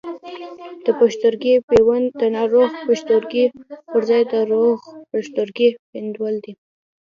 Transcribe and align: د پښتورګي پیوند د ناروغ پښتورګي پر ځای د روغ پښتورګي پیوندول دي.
د 0.85 0.87
پښتورګي 0.99 1.53
پیوند 1.69 2.07
د 2.21 2.21
ناروغ 2.35 2.69
پښتورګي 2.87 3.45
پر 3.91 4.01
ځای 4.09 4.21
د 4.31 4.33
روغ 4.51 4.77
پښتورګي 5.11 5.69
پیوندول 5.91 6.35
دي. 6.43 6.53